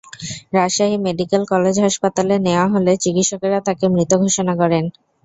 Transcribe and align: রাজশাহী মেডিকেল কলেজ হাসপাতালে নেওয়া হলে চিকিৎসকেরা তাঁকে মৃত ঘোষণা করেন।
রাজশাহী 0.53 0.97
মেডিকেল 1.05 1.41
কলেজ 1.51 1.75
হাসপাতালে 1.85 2.35
নেওয়া 2.45 2.65
হলে 2.73 2.91
চিকিৎসকেরা 3.03 3.59
তাঁকে 3.67 3.85
মৃত 3.93 4.11
ঘোষণা 4.23 4.53
করেন। 4.61 4.83